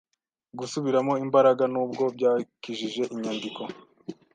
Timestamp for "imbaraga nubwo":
1.25-2.03